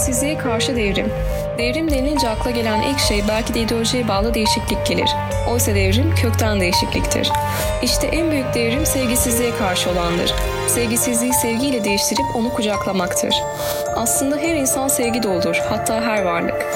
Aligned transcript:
Sevgisizliğe 0.00 0.38
karşı 0.38 0.76
devrim. 0.76 1.12
Devrim 1.58 1.90
denilince 1.90 2.28
akla 2.28 2.50
gelen 2.50 2.82
ilk 2.82 2.98
şey 2.98 3.22
belki 3.28 3.54
de 3.54 3.60
ideolojiye 3.60 4.08
bağlı 4.08 4.34
değişiklik 4.34 4.86
gelir. 4.86 5.10
Oysa 5.50 5.74
devrim 5.74 6.14
kökten 6.14 6.60
değişikliktir. 6.60 7.30
İşte 7.82 8.06
en 8.06 8.30
büyük 8.30 8.54
devrim 8.54 8.86
sevgisizliğe 8.86 9.50
karşı 9.50 9.90
olandır. 9.90 10.34
Sevgisizliği 10.68 11.32
sevgiyle 11.32 11.84
değiştirip 11.84 12.36
onu 12.36 12.52
kucaklamaktır. 12.52 13.34
Aslında 13.96 14.36
her 14.36 14.54
insan 14.54 14.88
sevgi 14.88 15.22
doludur, 15.22 15.62
hatta 15.68 16.02
her 16.02 16.22
varlık. 16.22 16.66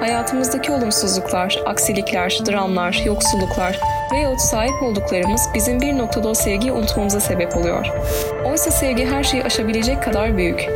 Hayatımızdaki 0.00 0.72
olumsuzluklar, 0.72 1.62
aksilikler, 1.66 2.38
dramlar, 2.46 3.02
yoksulluklar 3.04 3.80
veyahut 4.12 4.40
sahip 4.40 4.82
olduklarımız 4.82 5.48
bizim 5.54 5.80
bir 5.80 5.98
noktada 5.98 6.28
o 6.28 6.34
sevgiyi 6.34 6.72
unutmamıza 6.72 7.20
sebep 7.20 7.56
oluyor. 7.56 7.86
Oysa 8.44 8.70
sevgi 8.70 9.06
her 9.06 9.24
şeyi 9.24 9.44
aşabilecek 9.44 10.02
kadar 10.02 10.36
büyük. 10.36 10.68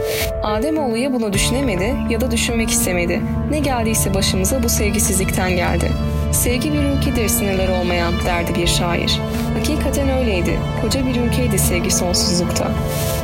Ademoğlu 0.43 0.97
ya 0.97 1.13
bunu 1.13 1.33
düşünemedi 1.33 1.95
ya 2.11 2.21
da 2.21 2.31
düşünmek 2.31 2.71
istemedi. 2.71 3.21
Ne 3.51 3.59
geldiyse 3.59 4.15
başımıza 4.15 4.63
bu 4.63 4.69
sevgisizlikten 4.69 5.51
geldi. 5.51 5.93
Sevgi 6.33 6.73
bir 6.73 6.83
ülkedir 6.83 7.29
sınırları 7.29 7.73
olmayan 7.73 8.13
derdi 8.27 8.55
bir 8.55 8.67
şair. 8.67 9.21
Hakikaten 9.85 10.19
öyleydi. 10.19 10.59
Koca 10.83 11.07
bir 11.07 11.17
ülkeydi 11.17 11.59
sevgi 11.59 11.91
sonsuzlukta. 11.91 12.71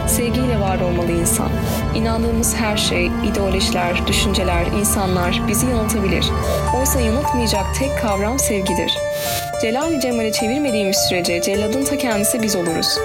Sevgiyle 0.06 0.61
var 0.61 0.80
olmalı 0.80 1.12
insan. 1.12 1.48
İnandığımız 1.94 2.55
her 2.56 2.77
şey, 2.77 3.06
ideolojiler, 3.06 4.06
düşünceler, 4.06 4.67
insanlar 4.80 5.42
bizi 5.48 5.67
yanıltabilir. 5.67 6.27
Oysa 6.78 7.00
yanıltmayacak 7.00 7.64
tek 7.78 7.98
kavram 7.98 8.39
sevgidir. 8.39 8.98
Celal-i 9.62 10.00
Cemal'i 10.00 10.33
çevirmediğimiz 10.33 10.97
sürece 10.97 11.42
celladın 11.42 11.84
ta 11.84 11.98
kendisi 11.98 12.42
biz 12.42 12.56
oluruz. 12.56 12.98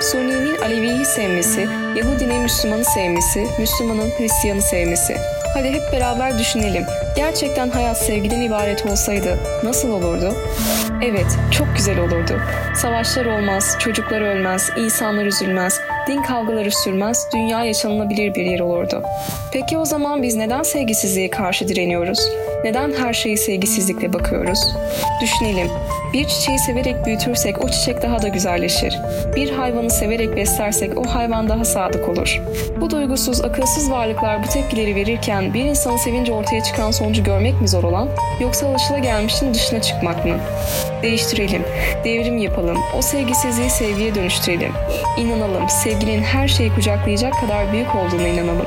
Suni'nin 0.00 0.58
Alevi'yi 0.58 1.04
sevmesi, 1.04 1.68
Yahudinin 1.96 2.42
Müslümanı 2.42 2.84
sevmesi, 2.84 3.46
Müslümanın 3.58 4.10
Hristiyanı 4.18 4.62
sevmesi. 4.62 5.16
Hadi 5.54 5.68
hep 5.68 5.92
beraber 5.92 6.38
düşünelim. 6.38 6.86
Gerçekten 7.16 7.70
hayat 7.70 7.98
sevgiden 7.98 8.40
ibaret 8.40 8.86
olsaydı 8.86 9.38
nasıl 9.64 9.90
olurdu? 9.90 10.34
Evet, 11.04 11.26
çok 11.50 11.76
güzel 11.76 11.98
olurdu. 11.98 12.40
Savaşlar 12.74 13.26
olmaz, 13.26 13.76
çocuklar 13.78 14.20
ölmez, 14.20 14.70
insanlar 14.76 15.24
üzülmez, 15.26 15.80
din 16.08 16.22
kavgaları 16.22 16.70
sürmez, 16.70 17.26
dünya 17.34 17.64
yaşanılabilir 17.64 18.34
bir 18.34 18.44
yer 18.44 18.60
olurdu. 18.60 19.02
Peki 19.52 19.78
o 19.78 19.84
zaman 19.84 20.22
biz 20.22 20.36
neden 20.36 20.62
sevgisizliğe 20.62 21.30
karşı 21.30 21.68
direniyoruz? 21.68 22.28
Neden 22.64 22.92
her 22.92 23.12
şeyi 23.12 23.38
sevgisizlikle 23.38 24.12
bakıyoruz? 24.12 24.60
Düşünelim. 25.20 25.70
Bir 26.12 26.24
çiçeği 26.24 26.58
severek 26.58 27.06
büyütürsek 27.06 27.64
o 27.64 27.68
çiçek 27.68 28.02
daha 28.02 28.22
da 28.22 28.28
güzelleşir. 28.28 28.98
Bir 29.36 29.50
hayvanı 29.50 29.90
severek 29.90 30.36
beslersek 30.36 30.98
o 30.98 31.04
hayvan 31.04 31.48
daha 31.48 31.64
sadık 31.64 32.08
olur. 32.08 32.40
Bu 32.80 32.90
duygusuz, 32.90 33.44
akılsız 33.44 33.90
varlıklar 33.90 34.42
bu 34.42 34.48
tepkileri 34.48 34.94
verirken 34.94 35.54
bir 35.54 35.64
insanı 35.64 35.98
sevince 35.98 36.32
ortaya 36.32 36.62
çıkan 36.62 36.90
sonucu 36.90 37.24
görmek 37.24 37.60
mi 37.60 37.68
zor 37.68 37.84
olan, 37.84 38.08
yoksa 38.40 38.66
alışılagelmişin 38.66 39.54
dışına 39.54 39.82
çıkmak 39.82 40.24
mı? 40.24 40.36
Değiştirelim, 41.02 41.62
devrim 42.04 42.38
yapalım, 42.38 42.78
o 42.98 43.02
sevgisizliği 43.02 43.70
sevgiye 43.70 44.14
dönüştürelim. 44.14 44.72
İnanalım, 45.18 45.68
sevginin 45.98 46.22
her 46.22 46.48
şeyi 46.48 46.74
kucaklayacak 46.74 47.40
kadar 47.40 47.72
büyük 47.72 47.94
olduğuna 47.94 48.28
inanalım. 48.28 48.66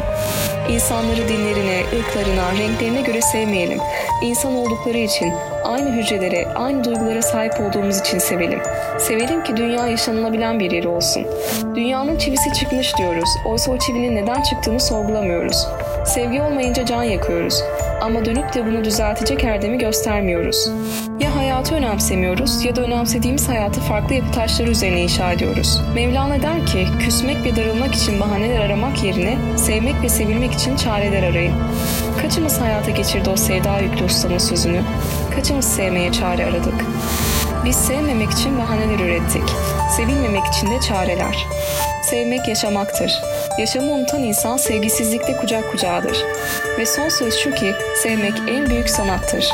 İnsanları 0.72 1.28
dinlerine, 1.28 1.84
ırklarına, 2.00 2.52
renklerine 2.52 3.02
göre 3.02 3.22
sevmeyelim. 3.22 3.80
İnsan 4.22 4.56
oldukları 4.56 4.98
için, 4.98 5.34
aynı 5.64 5.92
hücrelere, 5.92 6.48
aynı 6.48 6.84
duygulara 6.84 7.22
sahip 7.22 7.54
olduğumuz 7.60 8.00
için 8.00 8.20
sevelim. 8.20 8.60
Sevelim 9.00 9.44
ki 9.44 9.58
dünya 9.58 9.88
yaşanılabilen 9.88 10.60
bir 10.60 10.72
yeri 10.72 10.88
olsun. 10.88 11.28
Dünyanın 11.76 12.18
çivisi 12.18 12.54
çıkmış 12.54 12.98
diyoruz. 12.98 13.30
Oysa 13.46 13.72
o 13.72 13.78
çivinin 13.78 14.16
neden 14.16 14.42
çıktığını 14.42 14.80
sorgulamıyoruz. 14.80 15.68
Sevgi 16.06 16.42
olmayınca 16.42 16.86
can 16.86 17.04
yakıyoruz. 17.04 17.64
Ama 18.02 18.26
dönüp 18.26 18.54
de 18.54 18.66
bunu 18.66 18.84
düzeltecek 18.84 19.44
erdemi 19.44 19.78
göstermiyoruz. 19.78 20.70
Ya 21.20 21.36
hayatı 21.36 21.76
önemsemiyoruz 21.76 22.66
ya 22.66 22.76
da 22.76 22.82
önemsediğimiz 22.82 23.50
hayatı 23.50 23.82
farklı 23.82 24.16
yapı 24.16 24.32
taşları 24.32 24.70
üzerine 24.70 25.02
inşa 25.02 25.32
ediyoruz. 25.32 25.82
Mevlana 25.96 26.42
der 26.42 26.66
ki, 26.66 26.88
küsmek 27.00 27.46
ve 27.46 27.56
darılmak 27.56 27.96
için 27.96 28.20
bahaneler 28.20 28.60
aramak 28.60 29.04
yerine 29.04 29.38
sevmek 29.58 29.96
ve 30.04 30.10
sevilmek 30.10 30.54
için 30.62 30.76
çareler 30.76 31.24
arayın. 31.24 31.54
Kaçımız 32.22 32.62
hayata 32.62 32.92
geçirdi 32.92 33.30
o 33.30 33.36
sevda 33.36 33.80
yüklü 33.80 34.06
ustanın 34.06 34.38
sözünü? 34.38 34.82
Kaçımız 35.36 35.66
sevmeye 35.66 36.12
çare 36.12 36.46
aradık? 36.46 36.86
Biz 37.66 37.76
sevmemek 37.76 38.32
için 38.32 38.58
bahaneler 38.58 39.00
ürettik. 39.00 39.44
Sevilmemek 39.98 40.46
için 40.46 40.68
de 40.68 40.80
çareler. 40.88 41.48
Sevmek 42.04 42.48
yaşamaktır. 42.48 43.22
Yaşamı 43.58 43.92
unutan 43.92 44.24
insan 44.24 44.58
sevgisizlikte 44.58 45.38
kucak 45.38 45.72
kucağıdır. 45.72 46.18
Ve 46.80 46.86
son 46.86 47.10
söz 47.10 47.36
şu 47.36 47.52
ki 47.52 47.74
sevmek 48.04 48.34
en 48.48 48.70
büyük 48.70 48.90
sanattır. 48.90 49.52